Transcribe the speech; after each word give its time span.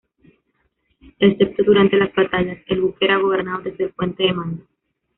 Excepto 1.19 1.61
durante 1.63 1.95
las 1.95 2.11
batallas, 2.15 2.57
el 2.69 2.81
buque 2.81 3.05
era 3.05 3.17
gobernado 3.19 3.61
desde 3.61 3.83
el 3.83 3.91
puente 3.93 4.23
de 4.23 4.33
mando. 4.33 4.63